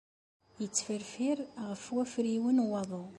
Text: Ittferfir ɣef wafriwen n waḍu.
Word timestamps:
Ittferfir 0.65 1.37
ɣef 1.67 1.83
wafriwen 1.93 2.59
n 2.63 2.67
waḍu. 2.69 3.05